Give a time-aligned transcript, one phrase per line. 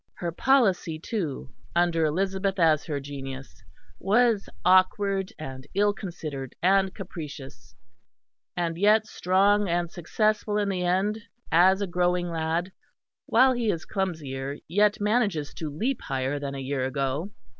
[0.15, 3.61] Her policy, too, under Elizabeth as her genius,
[3.99, 7.75] was awkward and ill considered and capricious,
[8.57, 11.19] and yet strong and successful in the end,
[11.51, 12.71] as a growing lad,
[13.27, 17.29] while he is clumsier, yet manages to leap higher than a year ago.